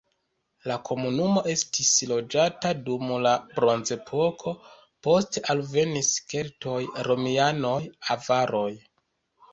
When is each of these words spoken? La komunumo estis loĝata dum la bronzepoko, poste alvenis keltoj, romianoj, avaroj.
La 0.69 0.75
komunumo 0.87 1.41
estis 1.51 1.91
loĝata 2.11 2.71
dum 2.87 3.11
la 3.27 3.33
bronzepoko, 3.51 4.55
poste 5.09 5.45
alvenis 5.55 6.11
keltoj, 6.33 6.83
romianoj, 7.11 7.79
avaroj. 8.17 8.69